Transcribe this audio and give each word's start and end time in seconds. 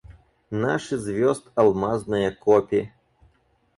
Наши 0.49 0.97
звезд 0.97 1.51
алмазные 1.53 2.31
копи. 2.31 2.91